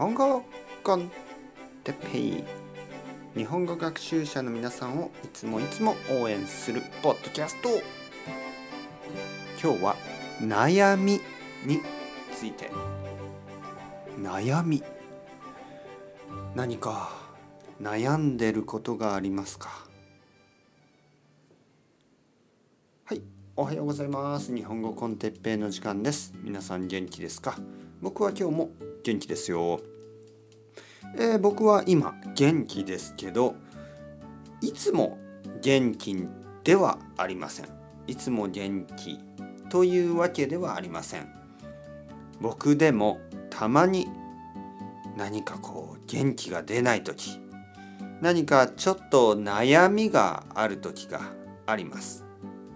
[0.00, 0.42] 本語
[0.82, 1.10] コン
[1.84, 2.44] テッペイ
[3.36, 7.68] 日本語学習者の皆さんをいつもいつも応援するポッドキャスト。
[9.62, 9.96] 今日は
[10.40, 11.20] 悩み
[11.66, 11.82] に
[12.34, 12.70] ついて。
[14.18, 14.82] 悩み。
[16.54, 17.10] 何か
[17.78, 19.86] 悩んでることがありますか？
[23.04, 23.20] はい
[23.54, 24.56] おはようございます。
[24.56, 26.32] 日本語コンテッペイの時間です。
[26.42, 27.58] 皆さん元気ですか？
[28.00, 28.70] 僕は今日も
[29.02, 29.80] 元気ですよ、
[31.16, 33.54] えー、僕は今元気ですけど
[34.60, 35.18] いつも
[35.62, 36.28] 元気
[36.64, 37.68] ではありません。
[38.06, 39.18] いつも元気
[39.70, 41.28] というわけではありません。
[42.40, 44.08] 僕でもたまに
[45.16, 47.38] 何かこう元気が出ない時
[48.20, 51.20] 何かちょっと悩みがある時が
[51.66, 52.24] あります。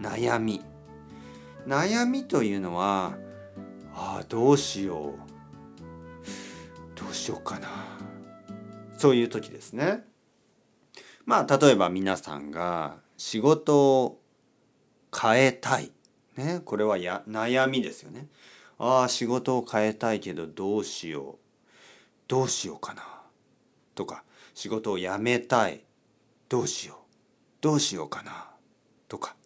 [0.00, 0.62] 悩み。
[1.66, 3.14] 悩みというのは
[3.94, 5.30] ああどうしよう。
[7.10, 7.68] うしようかな。
[8.96, 10.04] そういう時ですね。
[11.24, 14.20] まあ例えば皆さんが仕事を
[15.16, 15.92] 変えたい。
[16.36, 18.28] ねこれはや悩みですよね。
[18.78, 21.38] ああ仕事を変えたいけどどうしよう。
[22.28, 23.02] どうしようかな。
[23.94, 25.84] とか仕事を辞めたい。
[26.48, 26.96] どうしよう。
[27.60, 28.50] どうしようかな。
[29.08, 29.36] とか。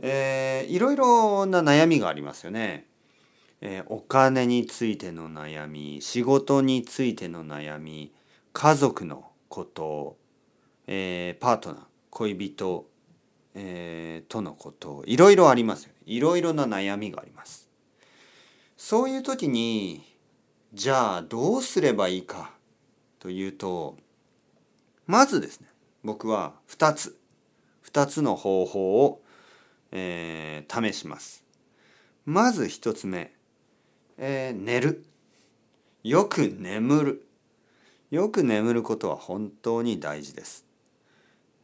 [0.00, 2.86] えー、いろいろな悩みがありますよね。
[3.60, 8.12] えー、お金についての悩み仕事についての悩み
[8.52, 10.16] 家族のこと、
[10.86, 11.78] えー、パートナー
[12.10, 12.86] 恋人、
[13.54, 17.68] えー、とのこといろいろありますよねいろいろな悩みがあります
[18.76, 20.02] そういう時に
[20.74, 22.52] じゃあどうすればいいか
[23.18, 23.96] というと
[25.06, 25.68] まずですね
[26.04, 27.18] 僕は2つ
[27.90, 29.22] 2つの方法を
[29.90, 31.44] えー、試します。
[32.24, 33.32] まず一つ目、
[34.20, 35.04] えー、寝る。
[36.02, 37.26] よく眠る。
[38.10, 40.64] よく眠ることは本当に大事です。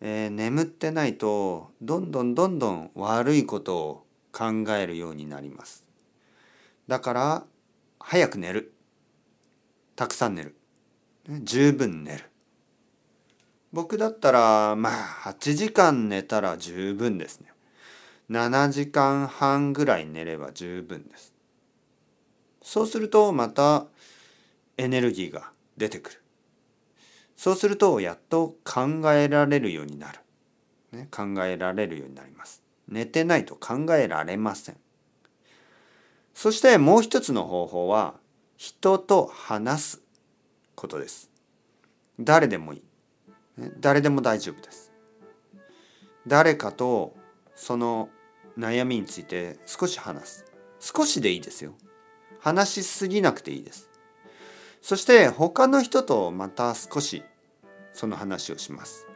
[0.00, 5.84] えー、眠ってないとどんどんどんどん悪いことを考えるようになります。
[6.86, 7.44] だから
[7.98, 8.72] 早く寝る。
[9.96, 10.54] たくさん寝る。
[11.42, 12.30] 十分寝る。
[13.72, 17.48] 僕だったらまあ8時間寝たら十分ですね。
[18.30, 21.35] 7時間半ぐらい寝れば十分です。
[22.66, 23.86] そうするとまた
[24.76, 26.22] エネルギーが出てくる。
[27.36, 30.18] そうするとやっと考えられるようになる。
[30.90, 32.64] ね、考えられるようになります。
[32.88, 34.76] 寝てないと考えられません。
[36.34, 38.14] そしてもう一つの方法は
[38.56, 40.02] 人と話す
[40.74, 41.30] ことです。
[42.18, 42.82] 誰でもいい。
[43.78, 44.92] 誰でも大丈夫です。
[46.26, 47.14] 誰かと
[47.54, 48.08] その
[48.58, 50.44] 悩みについて少し話す
[50.80, 51.76] 少しでいいですよ
[52.46, 53.90] 話しすぎなくていいです。
[54.80, 57.24] そして他の人とまた少し
[57.92, 59.08] その話をします。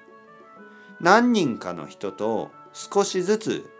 [1.01, 3.71] 何人かの人と少しずつ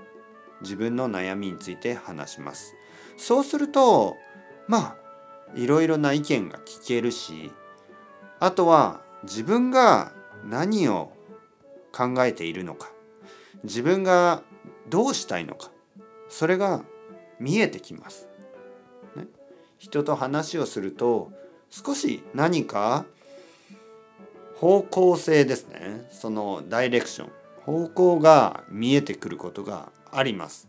[0.61, 2.77] 自分の悩みについて話します。
[3.17, 4.17] そうすると
[4.69, 4.97] まあ
[5.57, 7.51] いろいろな意見が聞けるし
[8.39, 10.13] あとは自分が
[10.45, 11.13] 何を
[11.91, 12.93] 考えているのか
[13.65, 14.45] 自分が
[14.89, 15.73] どうしたいのか
[16.29, 16.85] それが
[17.41, 18.30] 見えてきます。
[19.81, 21.33] 人と話をすると
[21.71, 23.07] 少し何か
[24.57, 26.07] 方向性ですね。
[26.13, 27.31] そのダイレクション。
[27.65, 30.69] 方向が見えてくることがあります。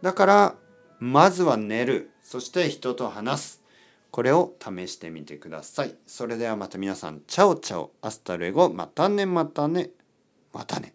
[0.00, 0.54] だから
[0.98, 2.10] まずは寝る。
[2.22, 3.62] そして人と話す。
[4.10, 5.94] これを試してみてください。
[6.06, 7.92] それではまた皆さん ciao ciao。
[8.00, 8.70] hasta luego。
[8.70, 9.90] またねまたね。
[10.54, 10.94] またね。